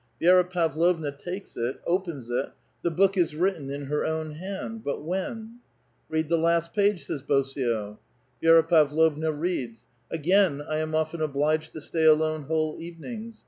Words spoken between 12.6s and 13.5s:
evenings.